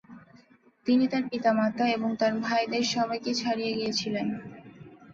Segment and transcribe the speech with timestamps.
[0.85, 4.27] তিনি তার পিতা-মাতা এবং তাঁর ভাইদের সবাইকে ছাড়িয়ে গিয়েছিলেন।